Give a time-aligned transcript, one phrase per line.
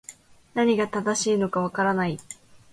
[0.55, 2.17] 何が正しいのか分からない